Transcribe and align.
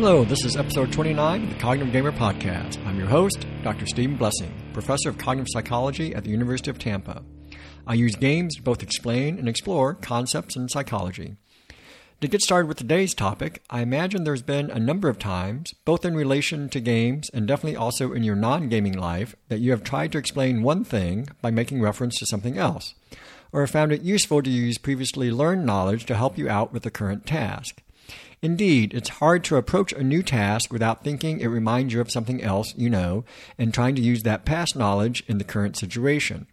Hello, 0.00 0.24
this 0.24 0.44
is 0.44 0.56
episode 0.56 0.92
29 0.92 1.42
of 1.42 1.48
the 1.48 1.58
Cognitive 1.58 1.92
Gamer 1.92 2.12
Podcast. 2.12 2.78
I'm 2.86 3.00
your 3.00 3.08
host, 3.08 3.44
Dr. 3.64 3.84
Stephen 3.84 4.14
Blessing, 4.14 4.54
professor 4.72 5.08
of 5.08 5.18
cognitive 5.18 5.50
psychology 5.50 6.14
at 6.14 6.22
the 6.22 6.30
University 6.30 6.70
of 6.70 6.78
Tampa. 6.78 7.24
I 7.84 7.94
use 7.94 8.14
games 8.14 8.54
to 8.54 8.62
both 8.62 8.80
explain 8.80 9.40
and 9.40 9.48
explore 9.48 9.94
concepts 9.94 10.54
in 10.54 10.68
psychology. 10.68 11.34
To 12.20 12.28
get 12.28 12.42
started 12.42 12.68
with 12.68 12.76
today's 12.76 13.12
topic, 13.12 13.60
I 13.70 13.80
imagine 13.80 14.22
there's 14.22 14.40
been 14.40 14.70
a 14.70 14.78
number 14.78 15.08
of 15.08 15.18
times, 15.18 15.72
both 15.84 16.04
in 16.04 16.14
relation 16.14 16.68
to 16.68 16.80
games 16.80 17.28
and 17.34 17.48
definitely 17.48 17.74
also 17.74 18.12
in 18.12 18.22
your 18.22 18.36
non 18.36 18.68
gaming 18.68 18.96
life, 18.96 19.34
that 19.48 19.58
you 19.58 19.72
have 19.72 19.82
tried 19.82 20.12
to 20.12 20.18
explain 20.18 20.62
one 20.62 20.84
thing 20.84 21.28
by 21.42 21.50
making 21.50 21.82
reference 21.82 22.20
to 22.20 22.26
something 22.26 22.56
else, 22.56 22.94
or 23.50 23.62
have 23.62 23.70
found 23.70 23.90
it 23.90 24.02
useful 24.02 24.44
to 24.44 24.50
use 24.50 24.78
previously 24.78 25.32
learned 25.32 25.66
knowledge 25.66 26.06
to 26.06 26.14
help 26.14 26.38
you 26.38 26.48
out 26.48 26.72
with 26.72 26.84
the 26.84 26.90
current 26.92 27.26
task. 27.26 27.82
Indeed, 28.40 28.94
it's 28.94 29.08
hard 29.08 29.42
to 29.44 29.56
approach 29.56 29.92
a 29.92 30.04
new 30.04 30.22
task 30.22 30.72
without 30.72 31.02
thinking 31.02 31.40
it 31.40 31.48
reminds 31.48 31.92
you 31.92 32.00
of 32.00 32.10
something 32.10 32.42
else 32.42 32.72
you 32.76 32.88
know 32.88 33.24
and 33.58 33.74
trying 33.74 33.96
to 33.96 34.02
use 34.02 34.22
that 34.22 34.44
past 34.44 34.76
knowledge 34.76 35.24
in 35.26 35.38
the 35.38 35.44
current 35.44 35.76
situation. 35.76 36.46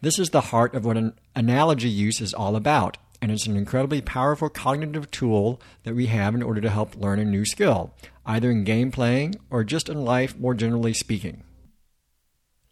This 0.00 0.18
is 0.18 0.30
the 0.30 0.40
heart 0.40 0.74
of 0.74 0.84
what 0.84 0.96
an 0.96 1.12
analogy 1.36 1.90
use 1.90 2.20
is 2.20 2.32
all 2.32 2.56
about, 2.56 2.96
and 3.20 3.30
it's 3.30 3.46
an 3.46 3.56
incredibly 3.56 4.00
powerful 4.00 4.48
cognitive 4.48 5.10
tool 5.10 5.60
that 5.82 5.94
we 5.94 6.06
have 6.06 6.34
in 6.34 6.42
order 6.42 6.60
to 6.62 6.70
help 6.70 6.96
learn 6.96 7.18
a 7.18 7.24
new 7.24 7.44
skill, 7.44 7.92
either 8.24 8.50
in 8.50 8.64
game 8.64 8.90
playing 8.90 9.34
or 9.50 9.64
just 9.64 9.88
in 9.88 10.04
life 10.04 10.38
more 10.38 10.54
generally 10.54 10.94
speaking. 10.94 11.42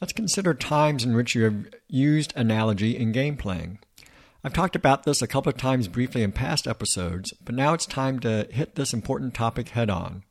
Let's 0.01 0.13
consider 0.13 0.55
times 0.55 1.05
in 1.05 1.17
which 1.17 1.35
you 1.35 1.45
have 1.45 1.67
used 1.89 2.33
analogy 2.37 2.97
in 2.97 3.13
game 3.13 3.37
playing. 3.37 3.81
I've 4.47 4.53
talked 4.53 4.77
about 4.77 5.03
this 5.03 5.23
a 5.23 5.27
couple 5.27 5.51
of 5.51 5.57
times 5.57 5.89
briefly 5.89 6.23
in 6.23 6.31
past 6.31 6.69
episodes, 6.69 7.33
but 7.45 7.57
now 7.57 7.75
it's 7.75 7.85
time 7.85 8.21
to 8.21 8.47
hit 8.49 8.77
this 8.77 8.95
important 8.95 9.35
topic 9.35 9.71
head 9.71 9.91
on. 9.91 10.23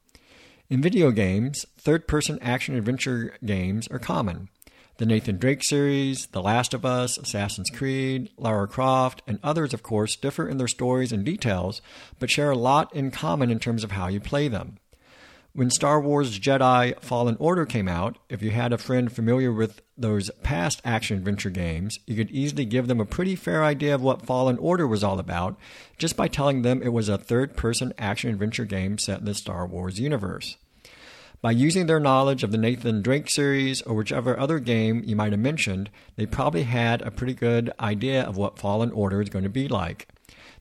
In 0.69 0.81
video 0.81 1.11
games, 1.11 1.65
third 1.77 2.07
person 2.07 2.39
action 2.41 2.77
adventure 2.77 3.35
games 3.43 3.89
are 3.89 3.99
common. 3.99 4.47
The 4.99 5.05
Nathan 5.05 5.37
Drake 5.37 5.65
series, 5.65 6.27
The 6.27 6.41
Last 6.41 6.73
of 6.73 6.85
Us, 6.85 7.17
Assassin's 7.17 7.69
Creed, 7.69 8.29
Lara 8.37 8.69
Croft, 8.69 9.21
and 9.27 9.37
others, 9.43 9.73
of 9.73 9.83
course, 9.83 10.15
differ 10.15 10.47
in 10.47 10.59
their 10.59 10.69
stories 10.69 11.11
and 11.11 11.25
details, 11.25 11.81
but 12.17 12.31
share 12.31 12.51
a 12.51 12.57
lot 12.57 12.95
in 12.95 13.11
common 13.11 13.51
in 13.51 13.59
terms 13.59 13.83
of 13.83 13.91
how 13.91 14.07
you 14.07 14.21
play 14.21 14.47
them. 14.47 14.77
When 15.55 15.69
Star 15.69 16.01
Wars 16.01 16.37
Jedi 16.37 16.99
Fallen 16.99 17.37
Order 17.39 17.65
came 17.65 17.87
out, 17.87 18.17
if 18.27 18.41
you 18.41 18.51
had 18.51 18.73
a 18.73 18.77
friend 18.77 19.09
familiar 19.09 19.53
with 19.53 19.81
those 19.97 20.29
past 20.43 20.81
action 20.83 21.17
adventure 21.17 21.49
games, 21.49 21.97
you 22.05 22.17
could 22.17 22.29
easily 22.29 22.65
give 22.65 22.87
them 22.87 22.99
a 22.99 23.05
pretty 23.05 23.37
fair 23.37 23.63
idea 23.63 23.95
of 23.95 24.01
what 24.01 24.25
Fallen 24.25 24.57
Order 24.57 24.85
was 24.85 25.01
all 25.01 25.17
about 25.17 25.57
just 25.97 26.17
by 26.17 26.27
telling 26.27 26.61
them 26.61 26.81
it 26.81 26.91
was 26.91 27.07
a 27.07 27.17
third 27.17 27.55
person 27.55 27.93
action 27.97 28.31
adventure 28.31 28.65
game 28.65 28.97
set 28.97 29.19
in 29.19 29.25
the 29.25 29.33
Star 29.33 29.65
Wars 29.65 29.97
universe. 29.97 30.57
By 31.41 31.51
using 31.51 31.85
their 31.85 32.01
knowledge 32.01 32.43
of 32.43 32.51
the 32.51 32.57
Nathan 32.57 33.01
Drake 33.01 33.29
series 33.29 33.81
or 33.83 33.95
whichever 33.95 34.37
other 34.37 34.59
game 34.59 35.03
you 35.05 35.15
might 35.15 35.31
have 35.31 35.39
mentioned, 35.39 35.89
they 36.17 36.25
probably 36.25 36.63
had 36.63 37.01
a 37.01 37.11
pretty 37.11 37.33
good 37.33 37.71
idea 37.79 38.23
of 38.23 38.35
what 38.35 38.59
Fallen 38.59 38.91
Order 38.91 39.21
is 39.21 39.29
going 39.29 39.43
to 39.43 39.49
be 39.49 39.69
like. 39.69 40.09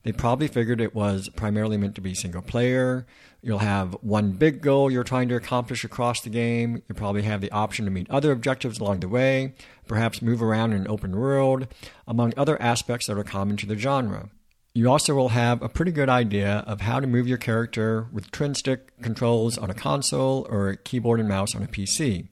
They 0.04 0.12
probably 0.12 0.48
figured 0.48 0.82
it 0.82 0.94
was 0.94 1.30
primarily 1.30 1.78
meant 1.78 1.94
to 1.94 2.02
be 2.02 2.14
single 2.14 2.42
player. 2.42 3.06
You'll 3.42 3.58
have 3.58 3.94
one 4.02 4.32
big 4.32 4.60
goal 4.60 4.90
you're 4.90 5.02
trying 5.02 5.28
to 5.30 5.34
accomplish 5.34 5.82
across 5.82 6.20
the 6.20 6.30
game. 6.30 6.82
You'll 6.86 6.96
probably 6.96 7.22
have 7.22 7.40
the 7.40 7.50
option 7.50 7.86
to 7.86 7.90
meet 7.90 8.10
other 8.10 8.30
objectives 8.30 8.78
along 8.78 9.00
the 9.00 9.08
way, 9.08 9.54
perhaps 9.88 10.22
move 10.22 10.42
around 10.42 10.72
in 10.72 10.82
an 10.82 10.88
open 10.88 11.16
world, 11.16 11.66
among 12.06 12.34
other 12.36 12.60
aspects 12.60 13.06
that 13.06 13.18
are 13.18 13.24
common 13.24 13.56
to 13.56 13.66
the 13.66 13.76
genre. 13.76 14.28
You 14.74 14.90
also 14.90 15.14
will 15.14 15.30
have 15.30 15.62
a 15.62 15.68
pretty 15.68 15.92
good 15.92 16.08
idea 16.08 16.64
of 16.66 16.82
how 16.82 17.00
to 17.00 17.06
move 17.06 17.26
your 17.26 17.38
character 17.38 18.08
with 18.12 18.30
twin 18.30 18.54
stick 18.54 18.90
controls 19.00 19.56
on 19.56 19.70
a 19.70 19.74
console 19.74 20.46
or 20.50 20.74
keyboard 20.74 21.20
and 21.20 21.28
mouse 21.28 21.54
on 21.54 21.62
a 21.62 21.66
PC. 21.66 22.28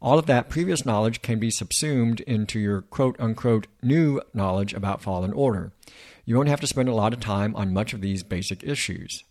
All 0.00 0.18
of 0.18 0.26
that 0.26 0.48
previous 0.48 0.86
knowledge 0.86 1.22
can 1.22 1.38
be 1.38 1.50
subsumed 1.50 2.20
into 2.20 2.58
your 2.60 2.82
quote 2.82 3.16
unquote 3.18 3.66
new 3.82 4.20
knowledge 4.32 4.74
about 4.74 5.02
Fallen 5.02 5.32
Order 5.32 5.72
you 6.28 6.36
won't 6.36 6.50
have 6.50 6.60
to 6.60 6.66
spend 6.66 6.90
a 6.90 6.94
lot 6.94 7.14
of 7.14 7.20
time 7.20 7.56
on 7.56 7.72
much 7.72 7.94
of 7.94 8.02
these 8.02 8.22
basic 8.22 8.62
issues. 8.62 9.24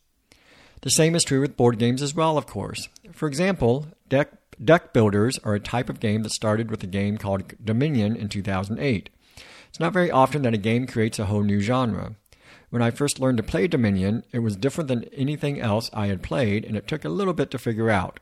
The 0.82 0.90
same 0.90 1.14
is 1.14 1.24
true 1.24 1.42
with 1.42 1.56
board 1.56 1.78
games 1.78 2.02
as 2.02 2.16
well, 2.16 2.40
of 2.40 2.48
course. 2.48 2.90
For 3.12 3.28
example, 3.28 3.86
deck, 4.10 4.32
deck 4.66 4.94
builders 4.94 5.38
are 5.44 5.54
a 5.54 5.60
type 5.60 5.92
of 5.92 6.00
game 6.00 6.24
that 6.24 6.32
started 6.32 6.72
with 6.72 6.82
a 6.82 6.88
game 6.88 7.20
called 7.20 7.54
Dominion 7.64 8.16
in 8.16 8.30
2008. 8.30 9.12
It's 9.70 9.80
not 9.80 9.94
very 9.94 10.10
often 10.10 10.42
that 10.42 10.56
a 10.56 10.58
game 10.58 10.88
creates 10.88 11.20
a 11.20 11.26
whole 11.26 11.44
new 11.44 11.60
genre. 11.60 12.16
When 12.72 12.82
I 12.82 12.90
first 12.90 13.20
learned 13.20 13.38
to 13.38 13.44
play 13.44 13.68
Dominion, 13.68 14.24
it 14.32 14.40
was 14.40 14.56
different 14.56 14.88
than 14.88 15.04
anything 15.14 15.62
else 15.62 15.92
I 15.94 16.08
had 16.08 16.24
played, 16.24 16.66
and 16.66 16.76
it 16.76 16.88
took 16.88 17.06
a 17.06 17.10
little 17.10 17.34
bit 17.34 17.52
to 17.52 17.60
figure 17.60 17.92
out. 17.92 18.20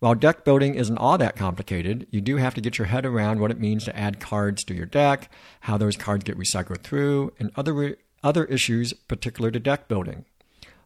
While 0.00 0.14
deck 0.14 0.44
building 0.44 0.76
isn't 0.76 0.98
all 0.98 1.18
that 1.18 1.34
complicated, 1.34 2.06
you 2.10 2.20
do 2.20 2.36
have 2.36 2.54
to 2.54 2.60
get 2.60 2.78
your 2.78 2.86
head 2.86 3.04
around 3.04 3.40
what 3.40 3.50
it 3.50 3.58
means 3.58 3.84
to 3.84 3.96
add 3.96 4.20
cards 4.20 4.62
to 4.64 4.74
your 4.74 4.86
deck, 4.86 5.28
how 5.62 5.76
those 5.76 5.96
cards 5.96 6.22
get 6.22 6.38
recycled 6.38 6.82
through, 6.82 7.32
and 7.40 7.50
other, 7.56 7.72
re- 7.72 7.96
other 8.22 8.44
issues 8.44 8.92
particular 8.92 9.50
to 9.50 9.58
deck 9.58 9.88
building. 9.88 10.24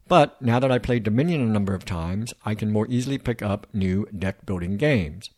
But 0.08 0.40
now 0.40 0.58
that 0.58 0.72
I 0.72 0.78
played 0.78 1.02
Dominion 1.02 1.42
a 1.42 1.44
number 1.44 1.74
of 1.74 1.84
times, 1.84 2.32
I 2.44 2.54
can 2.54 2.72
more 2.72 2.86
easily 2.88 3.18
pick 3.18 3.42
up 3.42 3.66
new 3.72 4.06
deck 4.06 4.46
building 4.46 4.78
games. 4.78 5.28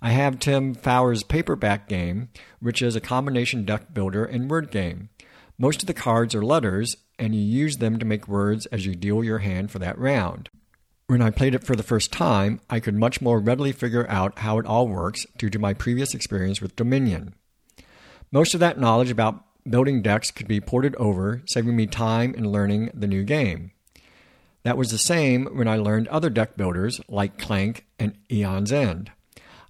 I 0.00 0.10
have 0.10 0.40
Tim 0.40 0.74
Fowers' 0.74 1.22
paperback 1.22 1.88
game, 1.88 2.28
which 2.58 2.82
is 2.82 2.96
a 2.96 3.00
combination 3.00 3.64
deck 3.64 3.94
builder 3.94 4.24
and 4.24 4.50
word 4.50 4.72
game. 4.72 5.10
Most 5.58 5.82
of 5.82 5.86
the 5.86 5.94
cards 5.94 6.34
are 6.34 6.42
letters, 6.42 6.96
and 7.20 7.36
you 7.36 7.40
use 7.40 7.76
them 7.76 8.00
to 8.00 8.04
make 8.04 8.26
words 8.26 8.66
as 8.66 8.84
you 8.84 8.96
deal 8.96 9.22
your 9.22 9.38
hand 9.38 9.70
for 9.70 9.78
that 9.78 9.96
round. 9.96 10.50
When 11.12 11.20
I 11.20 11.28
played 11.28 11.54
it 11.54 11.62
for 11.62 11.76
the 11.76 11.82
first 11.82 12.10
time, 12.10 12.58
I 12.70 12.80
could 12.80 12.94
much 12.94 13.20
more 13.20 13.38
readily 13.38 13.72
figure 13.72 14.08
out 14.08 14.38
how 14.38 14.58
it 14.58 14.64
all 14.64 14.88
works 14.88 15.26
due 15.36 15.50
to 15.50 15.58
my 15.58 15.74
previous 15.74 16.14
experience 16.14 16.62
with 16.62 16.74
Dominion. 16.74 17.34
Most 18.30 18.54
of 18.54 18.60
that 18.60 18.80
knowledge 18.80 19.10
about 19.10 19.44
building 19.68 20.00
decks 20.00 20.30
could 20.30 20.48
be 20.48 20.58
ported 20.58 20.96
over, 20.96 21.42
saving 21.44 21.76
me 21.76 21.86
time 21.86 22.34
in 22.34 22.50
learning 22.50 22.92
the 22.94 23.06
new 23.06 23.24
game. 23.24 23.72
That 24.62 24.78
was 24.78 24.90
the 24.90 24.96
same 24.96 25.44
when 25.54 25.68
I 25.68 25.76
learned 25.76 26.08
other 26.08 26.30
deck 26.30 26.56
builders 26.56 26.98
like 27.10 27.36
Clank 27.36 27.84
and 27.98 28.16
Aeon's 28.30 28.72
End. 28.72 29.12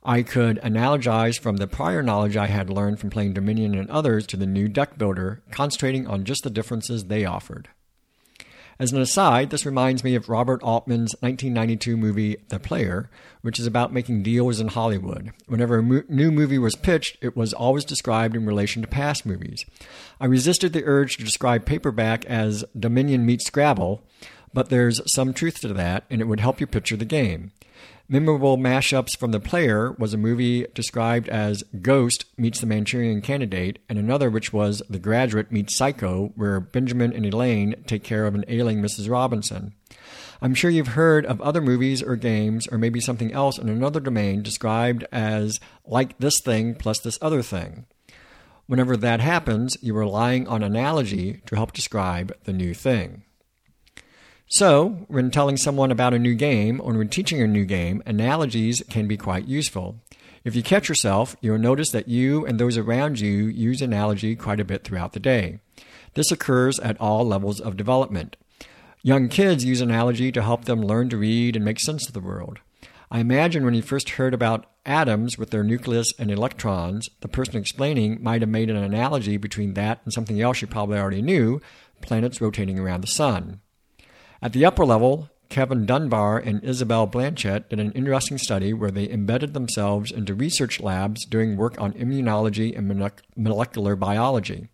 I 0.05 0.23
could 0.23 0.61
analogize 0.63 1.41
from 1.41 1.57
the 1.57 1.67
prior 1.67 2.05
knowledge 2.05 2.37
I 2.37 2.47
had 2.47 2.71
learned 2.71 3.01
from 3.01 3.11
playing 3.11 3.33
Dominion 3.33 3.75
and 3.75 3.91
others 3.91 4.29
to 4.29 4.37
the 4.37 4.47
new 4.47 4.69
deck 4.69 4.97
builder, 4.97 5.43
concentrating 5.51 6.07
on 6.07 6.23
just 6.23 6.45
the 6.45 6.51
differences 6.51 7.07
they 7.07 7.25
offered. 7.25 7.69
As 8.79 8.93
an 8.93 9.01
aside, 9.01 9.51
this 9.51 9.67
reminds 9.67 10.03
me 10.03 10.15
of 10.15 10.29
Robert 10.29 10.63
Altman's 10.63 11.15
1992 11.21 11.97
movie 11.97 12.37
The 12.49 12.59
Player, 12.59 13.11
which 13.43 13.59
is 13.59 13.67
about 13.67 13.93
making 13.93 14.23
deals 14.23 14.61
in 14.61 14.69
Hollywood. 14.69 15.33
Whenever 15.47 15.79
a 15.79 15.83
mo- 15.83 16.03
new 16.09 16.31
movie 16.31 16.59
was 16.59 16.75
pitched, 16.75 17.19
it 17.21 17.37
was 17.37 17.53
always 17.53 17.85
described 17.85 18.35
in 18.35 18.47
relation 18.47 18.83
to 18.83 18.89
past 18.89 19.27
movies. 19.27 19.65
I 20.21 20.27
resisted 20.27 20.73
the 20.73 20.85
urge 20.85 21.17
to 21.17 21.25
describe 21.25 21.67
paperback 21.67 22.25
as 22.25 22.65
Dominion 22.79 23.27
meets 23.27 23.47
Scrabble, 23.47 24.03
but 24.53 24.69
there's 24.69 25.01
some 25.13 25.33
truth 25.33 25.61
to 25.61 25.69
that, 25.69 26.05
and 26.11 26.21
it 26.21 26.27
would 26.27 26.41
help 26.41 26.61
you 26.61 26.67
picture 26.67 26.97
the 26.97 27.05
game. 27.05 27.53
Memorable 28.09 28.59
mashups 28.59 29.17
from 29.17 29.31
the 29.31 29.41
player 29.41 29.93
was 29.93 30.13
a 30.13 30.19
movie 30.19 30.67
described 30.75 31.29
as 31.29 31.65
Ghost 31.81 32.27
meets 32.37 32.61
the 32.61 32.67
Manchurian 32.67 33.23
Candidate, 33.23 33.79
and 33.89 33.99
another 33.99 34.29
which 34.29 34.53
was 34.53 34.83
The 34.91 34.99
Graduate 34.99 35.51
meets 35.51 35.77
Psycho, 35.77 36.33
where 36.37 36.61
Benjamin 36.61 37.13
and 37.13 37.25
Elaine 37.25 37.75
take 37.87 38.03
care 38.03 38.27
of 38.27 38.35
an 38.35 38.45
ailing 38.49 38.83
Mrs. 38.83 39.09
Robinson. 39.09 39.73
I'm 40.43 40.55
sure 40.55 40.71
you've 40.71 40.89
heard 40.89 41.25
of 41.25 41.41
other 41.41 41.61
movies 41.61 42.03
or 42.03 42.17
games, 42.17 42.67
or 42.67 42.77
maybe 42.77 43.01
something 43.01 43.33
else 43.33 43.57
in 43.59 43.69
another 43.69 44.01
domain 44.01 44.43
described 44.43 45.07
as 45.13 45.61
like 45.87 46.19
this 46.19 46.35
thing 46.45 46.75
plus 46.75 46.99
this 46.99 47.19
other 47.23 47.43
thing. 47.43 47.87
Whenever 48.67 48.97
that 48.97 49.21
happens, 49.21 49.77
you're 49.81 49.95
relying 49.99 50.47
on 50.49 50.63
analogy 50.63 51.41
to 51.47 51.57
help 51.57 51.73
describe 51.73 52.35
the 52.45 52.53
new 52.53 52.75
thing. 52.75 53.23
So, 54.57 55.07
when 55.09 55.31
telling 55.31 55.57
someone 55.57 55.91
about 55.91 56.13
a 56.13 56.19
new 56.19 56.35
game 56.35 56.79
or 56.85 56.93
when 56.93 57.09
teaching 57.09 57.41
a 57.41 57.47
new 57.47 57.65
game, 57.65 58.03
analogies 58.05 58.83
can 58.91 59.09
be 59.09 59.17
quite 59.17 59.49
useful. 59.49 59.97
If 60.45 60.55
you 60.55 60.63
catch 60.63 60.91
yourself, 60.91 61.35
you'll 61.41 61.57
notice 61.57 61.91
that 61.93 62.07
you 62.07 62.45
and 62.45 62.59
those 62.59 62.77
around 62.77 63.19
you 63.19 63.47
use 63.47 63.81
analogy 63.81 64.37
quite 64.37 64.61
a 64.61 64.65
bit 64.67 64.85
throughout 64.85 65.15
the 65.15 65.21
day. 65.21 65.61
This 66.13 66.31
occurs 66.31 66.79
at 66.81 67.01
all 67.01 67.27
levels 67.27 67.63
of 67.63 67.79
development. 67.79 68.37
Young 69.03 69.31
kids 69.31 69.65
use 69.65 69.81
analogy 69.81 70.31
to 70.33 70.43
help 70.43 70.67
them 70.67 70.83
learn 70.83 71.09
to 71.09 71.17
read 71.17 71.57
and 71.57 71.65
make 71.65 71.81
sense 71.81 72.07
of 72.07 72.13
the 72.13 72.21
world. 72.21 72.59
I 73.11 73.21
imagine 73.21 73.65
when 73.65 73.73
you 73.73 73.81
first 73.81 74.11
heard 74.11 74.35
about 74.35 74.67
atoms 74.85 75.39
with 75.39 75.49
their 75.49 75.65
nucleus 75.65 76.13
and 76.19 76.31
electrons, 76.31 77.09
the 77.23 77.29
person 77.29 77.57
explaining 77.57 78.23
might 78.23 78.43
have 78.43 78.51
made 78.51 78.69
an 78.69 78.77
analogy 78.77 79.39
between 79.39 79.73
that 79.75 80.03
and 80.05 80.13
something 80.13 80.43
else 80.43 80.61
you 80.61 80.69
probably 80.69 80.99
already 80.99 81.23
knew 81.23 81.59
planets 82.03 82.43
rotating 82.43 82.79
around 82.79 83.01
the 83.01 83.07
sun. 83.07 83.63
At 84.43 84.53
the 84.53 84.65
upper 84.65 84.85
level, 84.85 85.31
Kevin 85.51 85.87
Dunbar 85.87 86.37
and 86.37 86.65
Isabel 86.65 87.07
Blanchette 87.07 87.71
did 87.71 87.79
an 87.79 87.93
interesting 87.93 88.39
study 88.39 88.73
where 88.73 88.91
they 88.91 89.09
embedded 89.09 89.55
themselves 89.55 90.11
into 90.11 90.35
research 90.35 90.81
labs 90.81 91.25
doing 91.25 91.57
work 91.57 91.81
on 91.81 91.93
immunology 91.93 92.77
and 92.77 92.89
molecular 93.37 93.95
biology. 93.95 94.67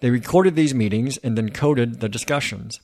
They 0.00 0.10
recorded 0.10 0.56
these 0.56 0.74
meetings 0.74 1.18
and 1.18 1.38
then 1.38 1.50
coded 1.50 2.00
the 2.00 2.08
discussions. 2.08 2.80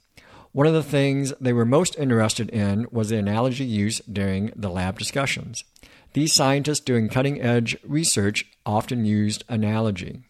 One 0.53 0.69
of 0.69 0.75
the 0.75 0.83
things 0.85 1.33
they 1.41 1.53
were 1.53 1.65
most 1.65 1.99
interested 1.99 2.51
in 2.51 2.87
was 2.93 3.09
the 3.09 3.19
analogy 3.19 3.65
use 3.65 4.01
during 4.01 4.53
the 4.55 4.71
lab 4.71 5.01
discussions. 5.01 5.65
These 6.13 6.35
scientists 6.35 6.81
doing 6.81 7.09
cutting 7.09 7.43
edge 7.43 7.77
research 7.83 8.47
often 8.65 9.05
used 9.05 9.43
analogy. 9.49 10.21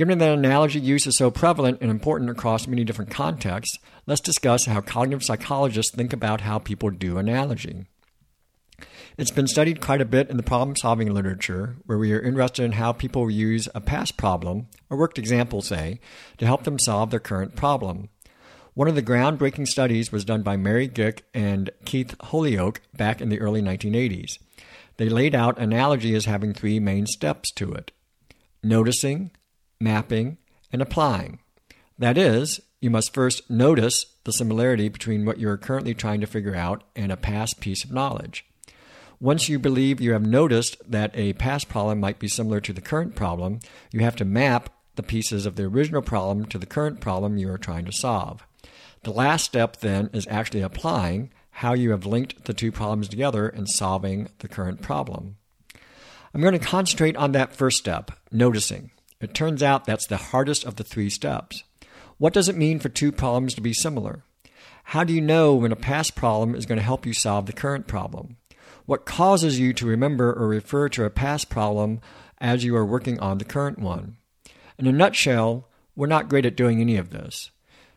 Given 0.00 0.16
that 0.20 0.32
analogy 0.32 0.80
use 0.80 1.06
is 1.06 1.18
so 1.18 1.30
prevalent 1.30 1.82
and 1.82 1.90
important 1.90 2.30
across 2.30 2.66
many 2.66 2.84
different 2.84 3.10
contexts, 3.10 3.78
let's 4.06 4.22
discuss 4.22 4.64
how 4.64 4.80
cognitive 4.80 5.22
psychologists 5.22 5.94
think 5.94 6.14
about 6.14 6.40
how 6.40 6.58
people 6.58 6.88
do 6.88 7.18
analogy. 7.18 7.84
It's 9.18 9.30
been 9.30 9.46
studied 9.46 9.82
quite 9.82 10.00
a 10.00 10.06
bit 10.06 10.30
in 10.30 10.38
the 10.38 10.42
problem 10.42 10.74
solving 10.74 11.12
literature, 11.12 11.76
where 11.84 11.98
we 11.98 12.14
are 12.14 12.20
interested 12.22 12.62
in 12.62 12.72
how 12.72 12.94
people 12.94 13.30
use 13.30 13.68
a 13.74 13.80
past 13.82 14.16
problem, 14.16 14.68
a 14.90 14.96
worked 14.96 15.18
example, 15.18 15.60
say, 15.60 16.00
to 16.38 16.46
help 16.46 16.64
them 16.64 16.78
solve 16.78 17.10
their 17.10 17.20
current 17.20 17.54
problem. 17.54 18.08
One 18.72 18.88
of 18.88 18.94
the 18.94 19.02
groundbreaking 19.02 19.66
studies 19.66 20.10
was 20.10 20.24
done 20.24 20.42
by 20.42 20.56
Mary 20.56 20.88
Gick 20.88 21.24
and 21.34 21.68
Keith 21.84 22.16
Holyoak 22.20 22.78
back 22.96 23.20
in 23.20 23.28
the 23.28 23.40
early 23.40 23.60
1980s. 23.60 24.38
They 24.96 25.10
laid 25.10 25.34
out 25.34 25.58
analogy 25.58 26.14
as 26.14 26.24
having 26.24 26.54
three 26.54 26.80
main 26.80 27.06
steps 27.06 27.52
to 27.56 27.74
it 27.74 27.92
noticing, 28.62 29.30
mapping, 29.80 30.38
and 30.72 30.82
applying. 30.82 31.40
That 31.98 32.16
is, 32.16 32.60
you 32.80 32.90
must 32.90 33.12
first 33.12 33.50
notice 33.50 34.06
the 34.24 34.32
similarity 34.32 34.88
between 34.88 35.24
what 35.24 35.38
you 35.38 35.48
are 35.48 35.56
currently 35.56 35.94
trying 35.94 36.20
to 36.20 36.26
figure 36.26 36.54
out 36.54 36.84
and 36.94 37.10
a 37.10 37.16
past 37.16 37.60
piece 37.60 37.84
of 37.84 37.92
knowledge. 37.92 38.44
Once 39.20 39.48
you 39.48 39.58
believe 39.58 40.00
you 40.00 40.12
have 40.12 40.24
noticed 40.24 40.76
that 40.90 41.10
a 41.14 41.34
past 41.34 41.68
problem 41.68 42.00
might 42.00 42.18
be 42.18 42.28
similar 42.28 42.60
to 42.60 42.72
the 42.72 42.80
current 42.80 43.14
problem, 43.14 43.60
you 43.92 44.00
have 44.00 44.16
to 44.16 44.24
map 44.24 44.70
the 44.96 45.02
pieces 45.02 45.44
of 45.44 45.56
the 45.56 45.64
original 45.64 46.00
problem 46.00 46.46
to 46.46 46.58
the 46.58 46.66
current 46.66 47.00
problem 47.00 47.36
you 47.36 47.50
are 47.50 47.58
trying 47.58 47.84
to 47.84 47.92
solve. 47.92 48.46
The 49.02 49.12
last 49.12 49.44
step 49.44 49.78
then 49.78 50.08
is 50.12 50.26
actually 50.30 50.62
applying 50.62 51.30
how 51.50 51.74
you 51.74 51.90
have 51.90 52.06
linked 52.06 52.44
the 52.44 52.54
two 52.54 52.72
problems 52.72 53.08
together 53.08 53.48
and 53.48 53.68
solving 53.68 54.28
the 54.38 54.48
current 54.48 54.80
problem. 54.80 55.36
I'm 56.32 56.40
going 56.40 56.58
to 56.58 56.58
concentrate 56.58 57.16
on 57.16 57.32
that 57.32 57.54
first 57.54 57.76
step, 57.76 58.12
noticing. 58.32 58.90
It 59.20 59.34
turns 59.34 59.62
out 59.62 59.84
that's 59.84 60.06
the 60.06 60.16
hardest 60.16 60.64
of 60.64 60.76
the 60.76 60.84
three 60.84 61.10
steps. 61.10 61.64
What 62.16 62.32
does 62.32 62.48
it 62.48 62.56
mean 62.56 62.78
for 62.78 62.88
two 62.88 63.12
problems 63.12 63.54
to 63.54 63.60
be 63.60 63.72
similar? 63.72 64.24
How 64.84 65.04
do 65.04 65.12
you 65.12 65.20
know 65.20 65.54
when 65.54 65.72
a 65.72 65.76
past 65.76 66.14
problem 66.14 66.54
is 66.54 66.66
going 66.66 66.78
to 66.78 66.84
help 66.84 67.06
you 67.06 67.12
solve 67.12 67.46
the 67.46 67.52
current 67.52 67.86
problem? 67.86 68.36
What 68.86 69.06
causes 69.06 69.60
you 69.60 69.72
to 69.74 69.86
remember 69.86 70.32
or 70.32 70.48
refer 70.48 70.88
to 70.90 71.04
a 71.04 71.10
past 71.10 71.48
problem 71.48 72.00
as 72.38 72.64
you 72.64 72.74
are 72.76 72.84
working 72.84 73.20
on 73.20 73.38
the 73.38 73.44
current 73.44 73.78
one? 73.78 74.16
In 74.78 74.86
a 74.86 74.92
nutshell, 74.92 75.68
we're 75.94 76.06
not 76.06 76.28
great 76.28 76.46
at 76.46 76.56
doing 76.56 76.80
any 76.80 76.96
of 76.96 77.10
this. 77.10 77.50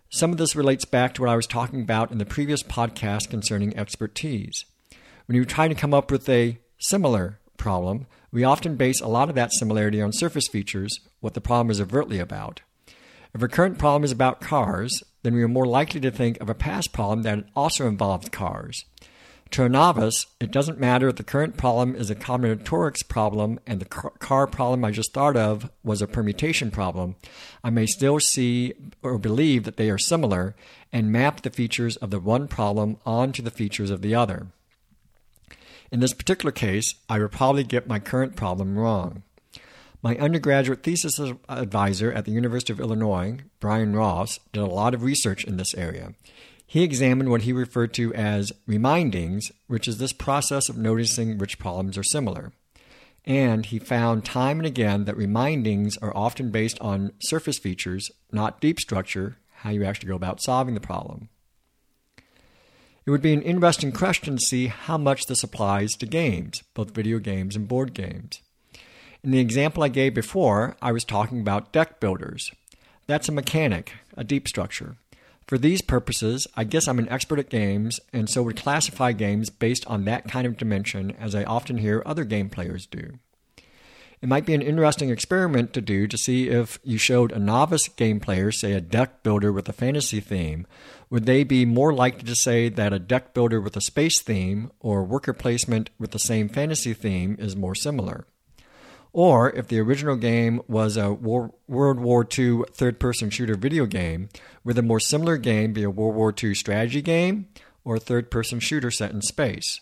Some 0.09 0.31
of 0.31 0.37
this 0.37 0.55
relates 0.55 0.85
back 0.85 1.13
to 1.15 1.21
what 1.21 1.31
I 1.31 1.35
was 1.35 1.47
talking 1.47 1.81
about 1.81 2.11
in 2.11 2.17
the 2.17 2.25
previous 2.25 2.61
podcast 2.61 3.29
concerning 3.29 3.75
expertise. 3.75 4.65
When 5.25 5.35
you 5.35 5.45
try 5.45 5.67
to 5.67 5.73
come 5.73 5.93
up 5.93 6.11
with 6.11 6.27
a 6.29 6.59
similar 6.77 7.39
problem, 7.57 8.05
we 8.33 8.44
often 8.44 8.75
base 8.75 9.00
a 9.00 9.07
lot 9.07 9.30
of 9.30 9.35
that 9.35 9.53
similarity 9.53 10.01
on 10.01 10.12
surface 10.12 10.47
features, 10.47 11.00
what 11.19 11.35
the 11.35 11.39
problem 11.39 11.69
is 11.69 11.80
overtly 11.80 12.18
about. 12.18 12.62
If 13.33 13.44
a 13.44 13.47
current 13.47 13.77
problem 13.77 14.03
is 14.03 14.12
about 14.12 14.41
cars, 14.41 15.03
then 15.21 15.35
we 15.35 15.44
are 15.44 15.47
more 15.47 15.68
likely 15.68 16.01
to 16.01 16.09
think 16.09 16.41
of 16.41 16.50
a 16.50 16.56
past 16.56 16.94
problem 16.94 17.21
that 17.21 17.45
also 17.56 17.88
involved 17.88 18.31
cars. 18.31 18.85
To 19.51 19.63
a 19.63 19.69
novice, 19.69 20.25
it 20.39 20.50
doesn't 20.50 20.80
matter 20.80 21.09
if 21.09 21.18
the 21.18 21.24
current 21.24 21.57
problem 21.57 21.95
is 21.95 22.09
a 22.09 22.15
combinatorics 22.15 23.07
problem 23.07 23.59
and 23.68 23.80
the 23.80 23.85
car 23.85 24.47
problem 24.47 24.83
I 24.83 24.89
just 24.89 25.13
thought 25.13 25.38
of 25.38 25.69
was 25.83 26.01
a 26.01 26.07
permutation 26.07 26.71
problem. 26.71 27.15
I 27.63 27.69
may 27.69 27.85
still 27.85 28.19
see 28.19 28.74
or 29.03 29.19
believe 29.19 29.63
that 29.65 29.77
they 29.77 29.91
are 29.91 30.00
similar 30.00 30.56
and 30.91 31.12
map 31.12 31.41
the 31.41 31.51
features 31.51 31.97
of 31.97 32.09
the 32.09 32.19
one 32.19 32.47
problem 32.47 32.97
onto 33.06 33.44
the 33.44 33.51
features 33.51 33.91
of 33.91 34.01
the 34.01 34.15
other. 34.15 34.47
In 35.94 36.00
this 36.00 36.16
particular 36.16 36.51
case, 36.51 36.95
I 37.07 37.19
would 37.19 37.31
probably 37.31 37.63
get 37.63 37.88
my 37.88 38.00
current 38.00 38.36
problem 38.36 38.80
wrong. 38.80 39.22
My 40.01 40.18
undergraduate 40.18 40.81
thesis 40.81 41.19
advisor 41.48 42.12
at 42.12 42.25
the 42.25 42.31
University 42.31 42.74
of 42.74 42.80
Illinois, 42.80 43.38
Brian 43.60 43.95
Ross, 43.95 44.40
did 44.51 44.63
a 44.63 44.66
lot 44.66 44.95
of 44.95 45.04
research 45.04 45.44
in 45.44 45.57
this 45.57 45.75
area. 45.75 46.16
He 46.66 46.81
examined 46.81 47.30
what 47.30 47.44
he 47.44 47.54
referred 47.54 47.94
to 47.94 48.12
as 48.16 48.51
remindings, 48.66 49.51
which 49.68 49.88
is 49.88 50.00
this 50.00 50.13
process 50.13 50.68
of 50.68 50.80
noticing 50.80 51.38
which 51.38 51.60
problems 51.60 51.95
are 51.95 52.04
similar. 52.04 52.54
And 53.24 53.63
he 53.63 53.78
found 53.78 54.25
time 54.25 54.57
and 54.57 54.66
again 54.66 55.06
that 55.06 55.16
remindings 55.16 55.98
are 55.98 56.18
often 56.18 56.50
based 56.50 56.80
on 56.81 57.12
surface 57.19 57.60
features, 57.60 58.10
not 58.31 58.60
deep 58.60 58.80
structure, 58.80 59.38
how 59.57 59.69
you 59.69 59.86
actually 59.86 60.07
go 60.10 60.16
about 60.16 60.42
solving 60.42 60.74
the 60.74 60.81
problem. 60.81 61.30
It 63.05 63.11
would 63.11 63.21
be 63.21 63.33
an 63.33 63.41
interesting 63.41 63.91
question 63.91 64.38
to 64.38 64.45
see 64.45 64.67
how 64.67 64.97
much 64.97 65.25
this 65.25 65.44
applies 65.44 65.91
to 65.94 66.05
games, 66.05 66.63
both 66.73 66.95
video 66.95 67.19
games 67.19 67.55
and 67.55 67.67
board 67.67 67.94
games. 67.94 68.39
In 69.23 69.31
the 69.31 69.39
example 69.39 69.83
I 69.83 69.89
gave 69.89 70.13
before, 70.13 70.77
I 70.81 70.94
was 70.94 71.03
talking 71.03 71.41
about 71.41 71.73
deck 71.73 72.00
builders. 72.00 72.51
That's 73.05 73.27
a 73.27 73.33
mechanic, 73.33 73.91
a 74.15 74.23
deep 74.23 74.47
structure. 74.47 74.95
For 75.47 75.57
these 75.57 75.81
purposes, 75.81 76.47
I 76.55 76.63
guess 76.63 76.88
I'm 76.88 77.00
an 77.00 77.09
expert 77.09 77.39
at 77.39 77.50
games 77.50 78.00
and 78.13 78.29
so 78.29 78.41
would 78.44 78.55
classify 78.55 79.11
games 79.11 79.49
based 79.49 79.85
on 79.88 80.06
that 80.06 80.29
kind 80.29 80.47
of 80.47 80.56
dimension 80.56 81.11
as 81.19 81.35
I 81.35 81.44
often 81.44 81.79
hear 81.79 82.01
other 82.06 82.23
game 82.23 82.49
players 82.49 82.85
do. 82.85 83.19
It 84.23 84.29
might 84.29 84.45
be 84.45 84.53
an 84.53 84.61
interesting 84.61 85.09
experiment 85.09 85.73
to 85.73 85.81
do 85.81 86.07
to 86.07 86.17
see 86.17 86.47
if 86.47 86.79
you 86.81 86.97
showed 86.97 87.33
a 87.33 87.39
novice 87.39 87.89
game 87.89 88.21
player, 88.21 88.53
say 88.53 88.71
a 88.71 88.79
deck 88.79 89.21
builder 89.21 89.51
with 89.51 89.67
a 89.67 89.73
fantasy 89.73 90.21
theme, 90.21 90.65
would 91.09 91.25
they 91.25 91.43
be 91.43 91.65
more 91.65 91.93
likely 91.93 92.23
to 92.23 92.33
say 92.33 92.69
that 92.69 92.93
a 92.93 92.99
deck 92.99 93.33
builder 93.33 93.59
with 93.59 93.75
a 93.75 93.81
space 93.81 94.21
theme 94.21 94.71
or 94.79 95.03
worker 95.03 95.33
placement 95.33 95.89
with 95.99 96.11
the 96.11 96.19
same 96.19 96.47
fantasy 96.47 96.93
theme 96.93 97.35
is 97.37 97.57
more 97.57 97.75
similar? 97.75 98.25
Or 99.11 99.51
if 99.51 99.67
the 99.67 99.81
original 99.81 100.15
game 100.15 100.61
was 100.69 100.95
a 100.95 101.11
World 101.11 101.51
War 101.67 102.25
II 102.25 102.61
third 102.71 103.01
person 103.01 103.29
shooter 103.29 103.57
video 103.57 103.85
game, 103.85 104.29
would 104.63 104.77
the 104.77 104.81
more 104.81 105.01
similar 105.01 105.35
game 105.35 105.73
be 105.73 105.83
a 105.83 105.89
World 105.89 106.15
War 106.15 106.33
II 106.41 106.55
strategy 106.55 107.01
game 107.01 107.49
or 107.83 107.97
a 107.97 107.99
third 107.99 108.31
person 108.31 108.61
shooter 108.61 108.89
set 108.89 109.11
in 109.11 109.21
space? 109.21 109.81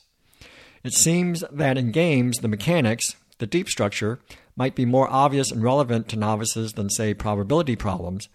It 0.84 0.94
seems 0.94 1.44
that 1.52 1.78
in 1.78 1.92
games, 1.92 2.40
the 2.40 2.48
mechanics, 2.48 3.16
the 3.42 3.48
deep 3.48 3.68
structure, 3.68 4.20
might 4.56 4.76
be 4.76 4.86
more 4.86 5.12
obvious 5.12 5.52
and 5.52 5.62
relevant 5.62 6.08
to 6.08 6.16
novices 6.16 6.74
than, 6.74 6.90
say, 6.90 7.14
probability 7.14 7.76
problems, 7.76 8.30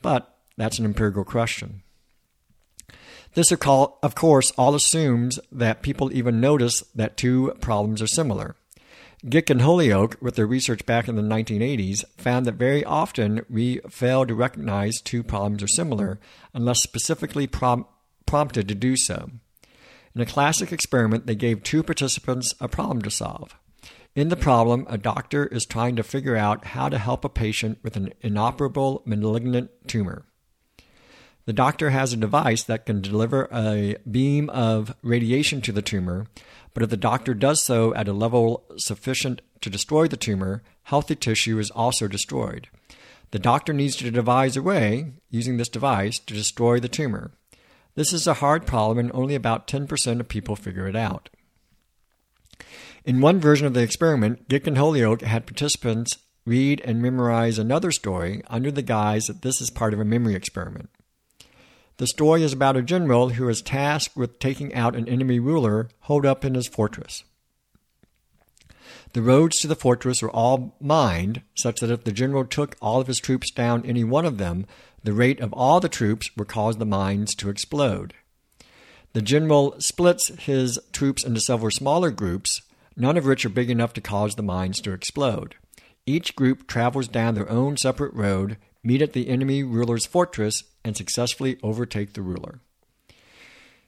but 0.00 0.38
that's 0.56 0.78
an 0.78 0.86
empirical 0.86 1.24
question. 1.24 1.82
This, 3.34 3.50
of 3.50 4.14
course, 4.14 4.52
all 4.52 4.74
assumes 4.74 5.38
that 5.50 5.82
people 5.82 6.12
even 6.12 6.40
notice 6.40 6.82
that 6.94 7.16
two 7.16 7.54
problems 7.60 8.00
are 8.00 8.06
similar. 8.06 8.56
Gick 9.28 9.50
and 9.50 9.60
Holyoak, 9.60 10.20
with 10.20 10.36
their 10.36 10.46
research 10.46 10.84
back 10.84 11.08
in 11.08 11.16
the 11.16 11.22
1980s, 11.22 12.04
found 12.16 12.46
that 12.46 12.54
very 12.54 12.84
often 12.84 13.44
we 13.48 13.80
fail 13.88 14.26
to 14.26 14.34
recognize 14.34 15.00
two 15.00 15.22
problems 15.22 15.62
are 15.62 15.68
similar 15.68 16.18
unless 16.54 16.82
specifically 16.82 17.46
prom- 17.46 17.86
prompted 18.26 18.68
to 18.68 18.74
do 18.74 18.96
so. 18.96 19.30
In 20.14 20.20
a 20.20 20.26
classic 20.26 20.72
experiment, 20.72 21.26
they 21.26 21.34
gave 21.34 21.62
two 21.62 21.82
participants 21.82 22.52
a 22.60 22.68
problem 22.68 23.00
to 23.02 23.10
solve. 23.10 23.56
In 24.14 24.28
the 24.28 24.36
problem, 24.36 24.86
a 24.90 24.98
doctor 24.98 25.46
is 25.46 25.64
trying 25.64 25.96
to 25.96 26.02
figure 26.02 26.36
out 26.36 26.66
how 26.66 26.90
to 26.90 26.98
help 26.98 27.24
a 27.24 27.30
patient 27.30 27.78
with 27.82 27.96
an 27.96 28.12
inoperable 28.20 29.02
malignant 29.06 29.70
tumor. 29.86 30.26
The 31.46 31.54
doctor 31.54 31.88
has 31.90 32.12
a 32.12 32.18
device 32.18 32.62
that 32.64 32.84
can 32.84 33.00
deliver 33.00 33.48
a 33.50 33.96
beam 34.08 34.50
of 34.50 34.94
radiation 35.02 35.62
to 35.62 35.72
the 35.72 35.80
tumor, 35.80 36.26
but 36.74 36.82
if 36.82 36.90
the 36.90 36.96
doctor 36.98 37.32
does 37.32 37.62
so 37.62 37.94
at 37.94 38.06
a 38.06 38.12
level 38.12 38.64
sufficient 38.76 39.40
to 39.62 39.70
destroy 39.70 40.06
the 40.06 40.18
tumor, 40.18 40.62
healthy 40.82 41.16
tissue 41.16 41.58
is 41.58 41.70
also 41.70 42.06
destroyed. 42.06 42.68
The 43.30 43.38
doctor 43.38 43.72
needs 43.72 43.96
to 43.96 44.10
devise 44.10 44.58
a 44.58 44.62
way, 44.62 45.14
using 45.30 45.56
this 45.56 45.70
device, 45.70 46.18
to 46.18 46.34
destroy 46.34 46.80
the 46.80 46.88
tumor. 46.88 47.32
This 47.94 48.12
is 48.12 48.26
a 48.26 48.34
hard 48.34 48.66
problem, 48.66 48.98
and 48.98 49.10
only 49.14 49.34
about 49.34 49.66
10% 49.66 50.20
of 50.20 50.28
people 50.28 50.54
figure 50.54 50.86
it 50.86 50.96
out. 50.96 51.30
In 53.04 53.20
one 53.20 53.40
version 53.40 53.66
of 53.66 53.74
the 53.74 53.82
experiment, 53.82 54.48
Gick 54.48 54.66
and 54.66 54.76
Holyoak 54.76 55.22
had 55.22 55.46
participants 55.46 56.18
read 56.44 56.80
and 56.84 57.02
memorize 57.02 57.58
another 57.58 57.90
story 57.90 58.42
under 58.46 58.70
the 58.70 58.82
guise 58.82 59.26
that 59.26 59.42
this 59.42 59.60
is 59.60 59.70
part 59.70 59.92
of 59.92 60.00
a 60.00 60.04
memory 60.04 60.34
experiment. 60.34 60.88
The 61.96 62.06
story 62.06 62.42
is 62.42 62.52
about 62.52 62.76
a 62.76 62.82
general 62.82 63.30
who 63.30 63.48
is 63.48 63.60
tasked 63.60 64.16
with 64.16 64.38
taking 64.38 64.74
out 64.74 64.96
an 64.96 65.08
enemy 65.08 65.40
ruler 65.40 65.88
holed 66.00 66.24
up 66.24 66.44
in 66.44 66.54
his 66.54 66.68
fortress. 66.68 67.24
The 69.14 69.22
roads 69.22 69.58
to 69.60 69.68
the 69.68 69.76
fortress 69.76 70.22
are 70.22 70.30
all 70.30 70.76
mined, 70.80 71.42
such 71.54 71.80
that 71.80 71.90
if 71.90 72.04
the 72.04 72.12
general 72.12 72.44
took 72.44 72.76
all 72.80 73.00
of 73.00 73.08
his 73.08 73.18
troops 73.18 73.50
down 73.50 73.84
any 73.84 74.04
one 74.04 74.24
of 74.24 74.38
them, 74.38 74.64
the 75.02 75.12
rate 75.12 75.40
of 75.40 75.52
all 75.52 75.80
the 75.80 75.88
troops 75.88 76.30
would 76.36 76.48
cause 76.48 76.76
the 76.76 76.86
mines 76.86 77.34
to 77.34 77.50
explode. 77.50 78.14
The 79.12 79.22
general 79.22 79.74
splits 79.78 80.28
his 80.40 80.78
troops 80.92 81.24
into 81.24 81.40
several 81.40 81.70
smaller 81.70 82.10
groups, 82.10 82.62
none 82.96 83.16
of 83.16 83.24
which 83.24 83.44
are 83.44 83.50
big 83.50 83.70
enough 83.70 83.92
to 83.94 84.00
cause 84.00 84.34
the 84.34 84.42
mines 84.42 84.80
to 84.80 84.92
explode. 84.92 85.56
Each 86.06 86.34
group 86.34 86.66
travels 86.66 87.08
down 87.08 87.34
their 87.34 87.50
own 87.50 87.76
separate 87.76 88.14
road, 88.14 88.56
meet 88.82 89.02
at 89.02 89.12
the 89.12 89.28
enemy 89.28 89.62
ruler's 89.62 90.06
fortress, 90.06 90.64
and 90.84 90.96
successfully 90.96 91.58
overtake 91.62 92.14
the 92.14 92.22
ruler. 92.22 92.60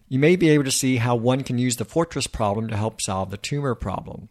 You 0.08 0.18
may 0.18 0.36
be 0.36 0.50
able 0.50 0.64
to 0.64 0.70
see 0.70 0.96
how 0.96 1.16
one 1.16 1.42
can 1.42 1.58
use 1.58 1.76
the 1.76 1.84
fortress 1.84 2.26
problem 2.26 2.68
to 2.68 2.76
help 2.76 3.00
solve 3.00 3.30
the 3.30 3.36
tumor 3.36 3.74
problem. 3.74 4.28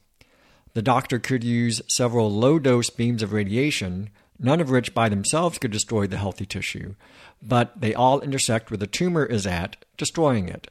The 0.74 0.82
doctor 0.82 1.20
could 1.20 1.44
use 1.44 1.82
several 1.88 2.32
low 2.32 2.58
dose 2.58 2.90
beams 2.90 3.22
of 3.22 3.34
radiation, 3.34 4.10
none 4.40 4.62
of 4.62 4.70
which 4.70 4.94
by 4.94 5.10
themselves 5.10 5.58
could 5.58 5.72
destroy 5.72 6.08
the 6.08 6.18
healthy 6.18 6.46
tissue, 6.46 6.96
but 7.42 7.80
they 7.80 7.94
all 7.94 8.22
intersect 8.22 8.72
where 8.72 8.78
the 8.78 8.88
tumor 8.88 9.26
is 9.26 9.46
at, 9.46 9.78
destroying 9.98 10.48
it. 10.48 10.70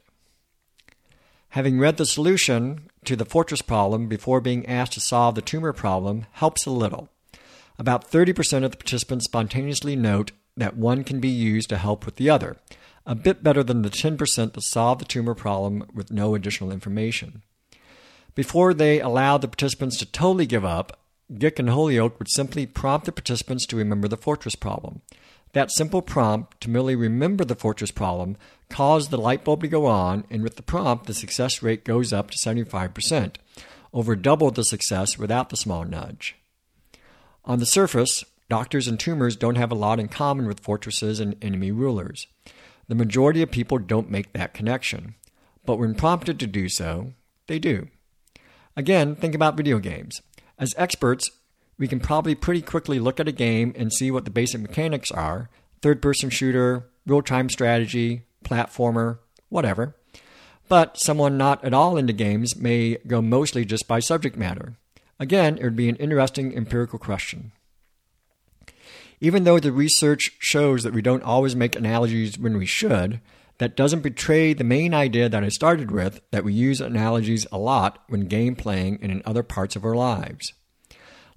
Having 1.49 1.79
read 1.79 1.97
the 1.97 2.05
solution 2.05 2.89
to 3.05 3.15
the 3.15 3.25
fortress 3.25 3.61
problem 3.61 4.07
before 4.07 4.41
being 4.41 4.65
asked 4.65 4.93
to 4.93 4.99
solve 4.99 5.35
the 5.35 5.41
tumor 5.41 5.73
problem 5.73 6.25
helps 6.33 6.65
a 6.65 6.71
little. 6.71 7.09
About 7.77 8.09
30% 8.09 8.63
of 8.63 8.71
the 8.71 8.77
participants 8.77 9.25
spontaneously 9.25 9.95
note 9.95 10.31
that 10.55 10.77
one 10.77 11.03
can 11.03 11.19
be 11.19 11.29
used 11.29 11.69
to 11.69 11.77
help 11.77 12.05
with 12.05 12.17
the 12.17 12.29
other, 12.29 12.57
a 13.05 13.15
bit 13.15 13.43
better 13.43 13.63
than 13.63 13.81
the 13.81 13.89
10% 13.89 14.17
that 14.53 14.63
solve 14.63 14.99
the 14.99 15.05
tumor 15.05 15.33
problem 15.33 15.85
with 15.93 16.11
no 16.11 16.35
additional 16.35 16.71
information. 16.71 17.41
Before 18.35 18.73
they 18.73 18.99
allowed 18.99 19.41
the 19.41 19.47
participants 19.47 19.97
to 19.97 20.05
totally 20.05 20.45
give 20.45 20.65
up, 20.65 20.99
Gick 21.37 21.59
and 21.59 21.69
Holyoak 21.69 22.19
would 22.19 22.29
simply 22.29 22.65
prompt 22.65 23.05
the 23.05 23.11
participants 23.11 23.65
to 23.67 23.75
remember 23.75 24.07
the 24.07 24.17
fortress 24.17 24.55
problem. 24.55 25.01
That 25.53 25.71
simple 25.71 26.01
prompt 26.01 26.59
to 26.61 26.69
merely 26.69 26.95
remember 26.95 27.45
the 27.45 27.55
fortress 27.55 27.91
problem 27.91 28.37
caused 28.69 29.11
the 29.11 29.17
light 29.17 29.43
bulb 29.43 29.61
to 29.61 29.67
go 29.67 29.85
on, 29.85 30.25
and 30.29 30.41
with 30.41 30.55
the 30.55 30.63
prompt, 30.63 31.05
the 31.05 31.13
success 31.13 31.61
rate 31.61 31.85
goes 31.85 32.11
up 32.11 32.31
to 32.31 32.37
75%, 32.37 33.35
over 33.93 34.15
double 34.15 34.49
the 34.49 34.63
success 34.63 35.17
without 35.17 35.49
the 35.49 35.57
small 35.57 35.85
nudge. 35.85 36.35
On 37.45 37.59
the 37.59 37.67
surface, 37.67 38.23
doctors 38.49 38.87
and 38.87 38.99
tumors 38.99 39.35
don't 39.35 39.57
have 39.57 39.71
a 39.71 39.75
lot 39.75 39.99
in 39.99 40.07
common 40.07 40.47
with 40.47 40.59
fortresses 40.59 41.19
and 41.19 41.35
enemy 41.41 41.71
rulers. 41.71 42.25
The 42.87 42.95
majority 42.95 43.43
of 43.43 43.51
people 43.51 43.77
don't 43.77 44.09
make 44.09 44.33
that 44.33 44.55
connection, 44.55 45.13
but 45.65 45.77
when 45.77 45.93
prompted 45.93 46.39
to 46.39 46.47
do 46.47 46.67
so, 46.67 47.13
they 47.47 47.59
do. 47.59 47.89
Again, 48.75 49.15
think 49.15 49.35
about 49.35 49.55
video 49.55 49.77
games. 49.77 50.21
As 50.57 50.73
experts, 50.77 51.29
we 51.77 51.87
can 51.87 51.99
probably 51.99 52.35
pretty 52.35 52.61
quickly 52.61 52.99
look 52.99 53.19
at 53.19 53.27
a 53.27 53.33
game 53.33 53.73
and 53.75 53.91
see 53.91 54.11
what 54.11 54.25
the 54.25 54.31
basic 54.31 54.61
mechanics 54.61 55.11
are 55.11 55.49
third 55.83 56.01
person 56.01 56.29
shooter, 56.29 56.89
real 57.05 57.21
time 57.21 57.49
strategy, 57.49 58.23
platformer, 58.43 59.19
whatever. 59.49 59.95
But 60.69 60.97
someone 60.97 61.37
not 61.37 61.63
at 61.63 61.73
all 61.73 61.97
into 61.97 62.13
games 62.13 62.55
may 62.55 62.97
go 63.05 63.21
mostly 63.21 63.65
just 63.65 63.85
by 63.87 63.99
subject 63.99 64.37
matter. 64.37 64.77
Again, 65.19 65.57
it 65.57 65.63
would 65.63 65.75
be 65.75 65.89
an 65.89 65.97
interesting 65.97 66.55
empirical 66.55 66.97
question. 66.97 67.51
Even 69.19 69.43
though 69.43 69.59
the 69.59 69.71
research 69.71 70.31
shows 70.39 70.83
that 70.83 70.93
we 70.93 71.01
don't 71.01 71.23
always 71.23 71.55
make 71.55 71.75
analogies 71.75 72.39
when 72.39 72.57
we 72.57 72.65
should, 72.65 73.19
that 73.57 73.75
doesn't 73.75 74.01
betray 74.01 74.53
the 74.53 74.63
main 74.63 74.93
idea 74.93 75.29
that 75.29 75.43
I 75.43 75.49
started 75.49 75.91
with 75.91 76.21
that 76.31 76.43
we 76.43 76.53
use 76.53 76.81
analogies 76.81 77.45
a 77.51 77.57
lot 77.57 78.03
when 78.07 78.21
game 78.21 78.55
playing 78.55 78.99
and 79.01 79.11
in 79.11 79.21
other 79.25 79.43
parts 79.43 79.75
of 79.75 79.85
our 79.85 79.95
lives. 79.95 80.53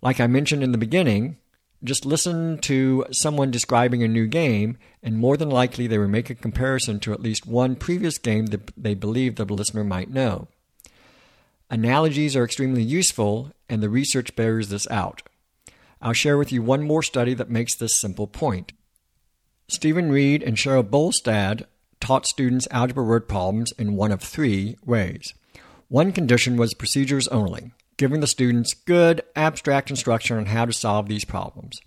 Like 0.02 0.20
I 0.20 0.26
mentioned 0.26 0.62
in 0.62 0.72
the 0.72 0.78
beginning, 0.78 1.38
just 1.84 2.06
listen 2.06 2.58
to 2.62 3.06
someone 3.12 3.50
describing 3.50 4.02
a 4.02 4.08
new 4.08 4.26
game, 4.26 4.78
and 5.02 5.18
more 5.18 5.36
than 5.36 5.50
likely 5.50 5.86
they 5.86 5.98
will 5.98 6.08
make 6.08 6.30
a 6.30 6.34
comparison 6.34 7.00
to 7.00 7.12
at 7.12 7.20
least 7.20 7.46
one 7.46 7.76
previous 7.76 8.18
game 8.18 8.46
that 8.46 8.72
they 8.76 8.94
believe 8.94 9.36
the 9.36 9.44
listener 9.44 9.84
might 9.84 10.10
know. 10.10 10.48
Analogies 11.70 12.36
are 12.36 12.44
extremely 12.44 12.82
useful, 12.82 13.52
and 13.68 13.82
the 13.82 13.90
research 13.90 14.34
bears 14.36 14.68
this 14.68 14.88
out. 14.90 15.22
I'll 16.00 16.12
share 16.12 16.38
with 16.38 16.52
you 16.52 16.62
one 16.62 16.82
more 16.82 17.02
study 17.02 17.34
that 17.34 17.50
makes 17.50 17.74
this 17.76 18.00
simple 18.00 18.26
point. 18.26 18.72
Stephen 19.68 20.10
Reed 20.12 20.42
and 20.42 20.56
Cheryl 20.56 20.88
Bolstad 20.88 21.66
taught 22.00 22.26
students 22.26 22.68
algebra 22.70 23.02
word 23.02 23.28
problems 23.28 23.72
in 23.72 23.96
one 23.96 24.12
of 24.12 24.22
three 24.22 24.76
ways. 24.84 25.34
One 25.88 26.12
condition 26.12 26.56
was 26.56 26.74
procedures 26.74 27.26
only, 27.28 27.72
giving 27.96 28.20
the 28.20 28.26
students 28.26 28.74
good, 28.74 29.22
abstract 29.34 29.90
instruction 29.90 30.36
on 30.36 30.46
how 30.46 30.64
to 30.64 30.72
solve 30.72 31.08
these 31.08 31.24
problems. 31.24 31.80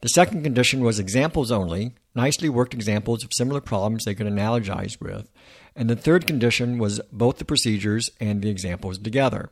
The 0.00 0.08
second 0.08 0.42
condition 0.42 0.82
was 0.82 0.98
examples 0.98 1.52
only, 1.52 1.94
nicely 2.14 2.48
worked 2.48 2.74
examples 2.74 3.22
of 3.24 3.32
similar 3.32 3.60
problems 3.60 4.04
they 4.04 4.14
could 4.14 4.26
analogize 4.26 5.00
with. 5.00 5.30
And 5.76 5.88
the 5.88 5.96
third 5.96 6.26
condition 6.26 6.78
was 6.78 7.00
both 7.12 7.38
the 7.38 7.44
procedures 7.44 8.10
and 8.20 8.42
the 8.42 8.50
examples 8.50 8.98
together. 8.98 9.50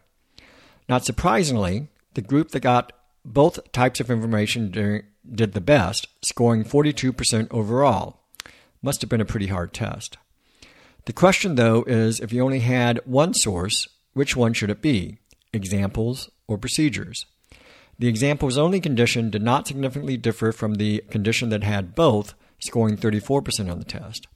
Not 0.89 1.05
surprisingly, 1.05 1.89
the 2.15 2.21
group 2.21 2.51
that 2.51 2.61
got 2.61 2.93
both 3.25 3.71
types 3.71 4.01
of 4.01 4.11
information 4.11 4.73
did 5.33 5.53
the 5.53 5.61
best, 5.61 6.09
scoring 6.23 6.65
42% 6.65 7.47
overall. 7.53 8.21
Must 8.83 9.01
have 9.03 9.11
been 9.11 9.21
a 9.21 9.27
pretty 9.27 9.47
hard 9.47 9.73
test. 9.73 10.19
The 11.05 11.13
question, 11.13 11.55
though, 11.55 11.85
is 11.87 12.19
if 12.19 12.33
you 12.33 12.43
only 12.43 12.61
had 12.61 13.01
one 13.05 13.35
source, 13.35 13.89
which 14.15 14.35
one 14.35 14.53
should 14.53 14.71
it 14.71 14.83
be? 14.83 15.20
Examples 15.53 16.31
or 16.47 16.59
procedures? 16.59 17.27
The 17.99 18.09
examples 18.09 18.57
only 18.57 18.81
condition 18.81 19.31
did 19.31 19.43
not 19.43 19.67
significantly 19.67 20.17
differ 20.17 20.53
from 20.53 20.75
the 20.75 21.05
condition 21.11 21.49
that 21.51 21.63
had 21.63 21.95
both, 21.95 22.35
scoring 22.59 22.97
34% 22.97 23.71
on 23.71 23.79
the 23.79 23.85
test. 23.85 24.27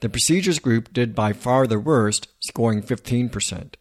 The 0.00 0.08
procedures 0.08 0.58
group 0.58 0.92
did 0.92 1.14
by 1.14 1.32
far 1.32 1.66
the 1.66 1.78
worst, 1.78 2.28
scoring 2.40 2.82
15%. 2.82 3.74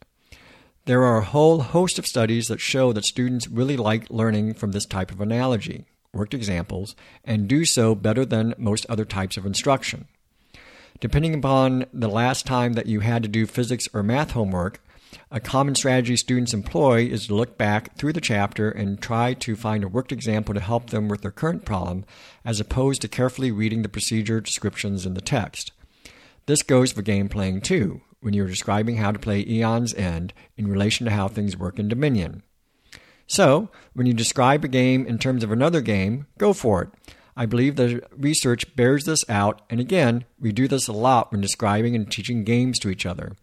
There 0.86 1.04
are 1.04 1.18
a 1.18 1.26
whole 1.26 1.62
host 1.62 1.98
of 1.98 2.06
studies 2.06 2.48
that 2.48 2.60
show 2.60 2.92
that 2.94 3.06
students 3.06 3.48
really 3.48 3.78
like 3.78 4.10
learning 4.10 4.56
from 4.56 4.72
this 4.72 4.86
type 4.86 5.12
of 5.12 5.22
analogy 5.22 5.86
worked 6.14 6.34
examples, 6.34 6.96
and 7.24 7.48
do 7.48 7.66
so 7.66 7.96
better 7.96 8.26
than 8.26 8.54
most 8.58 8.86
other 8.90 9.06
types 9.06 9.38
of 9.38 9.46
instruction. 9.46 10.08
Depending 11.00 11.34
upon 11.34 11.86
the 11.94 12.10
last 12.10 12.46
time 12.46 12.74
that 12.74 12.86
you 12.86 13.00
had 13.00 13.24
to 13.24 13.30
do 13.30 13.46
physics 13.46 13.88
or 13.94 14.04
math 14.04 14.32
homework, 14.32 14.84
a 15.30 15.40
common 15.40 15.76
strategy 15.76 16.18
students 16.18 16.54
employ 16.54 17.06
is 17.06 17.28
to 17.28 17.36
look 17.36 17.58
back 17.58 17.96
through 17.96 18.14
the 18.14 18.22
chapter 18.22 18.70
and 18.70 19.02
try 19.02 19.34
to 19.36 19.56
find 19.56 19.84
a 19.84 19.88
worked 19.88 20.12
example 20.12 20.54
to 20.54 20.60
help 20.60 20.90
them 20.90 21.08
with 21.08 21.22
their 21.22 21.32
current 21.32 21.66
problem, 21.66 22.06
as 22.46 22.60
opposed 22.60 23.02
to 23.02 23.08
carefully 23.08 23.52
reading 23.52 23.82
the 23.82 23.90
procedure 23.90 24.42
descriptions 24.42 25.06
in 25.06 25.14
the 25.14 25.22
text. 25.22 25.72
This 26.46 26.64
goes 26.64 26.92
for 26.92 27.02
game 27.02 27.30
playing 27.30 27.62
too, 27.62 28.02
when 28.22 28.34
you're 28.34 28.48
describing 28.48 28.98
how 28.98 29.12
to 29.12 29.20
play 29.20 29.42
Aeon's 29.42 29.94
End 29.94 30.34
in 30.58 30.68
relation 30.68 31.06
to 31.06 31.12
how 31.12 31.28
things 31.28 31.58
work 31.58 31.80
in 31.80 31.88
Dominion. 31.88 32.44
So, 33.28 33.70
when 33.94 34.08
you 34.08 34.14
describe 34.14 34.66
a 34.66 34.68
game 34.68 35.06
in 35.06 35.18
terms 35.18 35.44
of 35.44 35.52
another 35.52 35.82
game, 35.82 36.28
go 36.38 36.54
for 36.54 36.82
it. 36.82 36.90
I 37.36 37.46
believe 37.46 37.76
the 37.76 38.04
research 38.16 38.76
bears 38.76 39.06
this 39.06 39.24
out, 39.30 39.62
and 39.70 39.80
again, 39.80 40.26
we 40.40 40.52
do 40.52 40.68
this 40.68 40.88
a 40.88 40.94
lot 40.94 41.32
when 41.32 41.40
describing 41.40 41.96
and 41.96 42.12
teaching 42.12 42.44
games 42.44 42.78
to 42.80 42.90
each 42.90 43.06
other. 43.06 43.34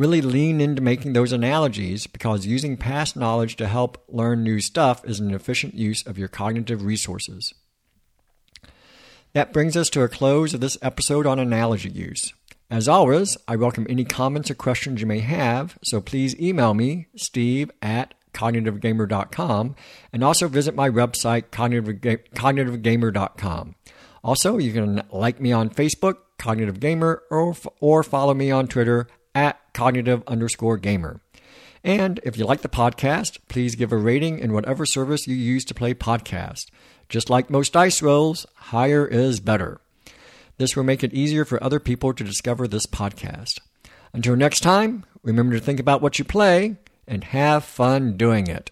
Really 0.00 0.22
lean 0.22 0.62
into 0.62 0.80
making 0.80 1.12
those 1.12 1.30
analogies 1.30 2.06
because 2.06 2.46
using 2.46 2.78
past 2.78 3.16
knowledge 3.16 3.56
to 3.56 3.68
help 3.68 4.02
learn 4.08 4.42
new 4.42 4.58
stuff 4.58 5.04
is 5.04 5.20
an 5.20 5.34
efficient 5.34 5.74
use 5.74 6.06
of 6.06 6.16
your 6.16 6.26
cognitive 6.26 6.82
resources. 6.82 7.52
That 9.34 9.52
brings 9.52 9.76
us 9.76 9.90
to 9.90 10.00
a 10.00 10.08
close 10.08 10.54
of 10.54 10.62
this 10.62 10.78
episode 10.80 11.26
on 11.26 11.38
analogy 11.38 11.90
use. 11.90 12.32
As 12.70 12.88
always, 12.88 13.36
I 13.46 13.56
welcome 13.56 13.86
any 13.90 14.06
comments 14.06 14.50
or 14.50 14.54
questions 14.54 15.02
you 15.02 15.06
may 15.06 15.18
have, 15.18 15.78
so 15.84 16.00
please 16.00 16.34
email 16.40 16.72
me, 16.72 17.08
steve 17.14 17.70
at 17.82 18.14
cognitivegamer.com, 18.32 19.76
and 20.14 20.24
also 20.24 20.48
visit 20.48 20.74
my 20.74 20.88
website, 20.88 21.50
cognitivegamer.com. 21.50 23.74
Also, 24.24 24.56
you 24.56 24.72
can 24.72 25.02
like 25.12 25.42
me 25.42 25.52
on 25.52 25.68
Facebook, 25.68 26.16
Cognitive 26.38 26.80
Gamer, 26.80 27.22
or, 27.30 27.54
or 27.80 28.02
follow 28.02 28.32
me 28.32 28.50
on 28.50 28.66
Twitter 28.66 29.06
at 29.34 29.58
cognitive 29.72 30.22
underscore 30.26 30.76
gamer. 30.76 31.20
And 31.82 32.20
if 32.24 32.36
you 32.36 32.44
like 32.44 32.60
the 32.60 32.68
podcast, 32.68 33.38
please 33.48 33.74
give 33.74 33.92
a 33.92 33.96
rating 33.96 34.38
in 34.38 34.52
whatever 34.52 34.84
service 34.84 35.26
you 35.26 35.34
use 35.34 35.64
to 35.64 35.74
play 35.74 35.94
podcast. 35.94 36.66
Just 37.08 37.30
like 37.30 37.50
most 37.50 37.72
dice 37.72 38.02
rolls, 38.02 38.46
higher 38.54 39.06
is 39.06 39.40
better. 39.40 39.80
This 40.58 40.76
will 40.76 40.84
make 40.84 41.02
it 41.02 41.14
easier 41.14 41.44
for 41.44 41.62
other 41.62 41.80
people 41.80 42.12
to 42.12 42.24
discover 42.24 42.68
this 42.68 42.86
podcast. 42.86 43.60
Until 44.12 44.36
next 44.36 44.60
time, 44.60 45.04
remember 45.22 45.54
to 45.54 45.64
think 45.64 45.80
about 45.80 46.02
what 46.02 46.18
you 46.18 46.24
play 46.24 46.76
and 47.06 47.24
have 47.24 47.64
fun 47.64 48.16
doing 48.16 48.46
it. 48.46 48.70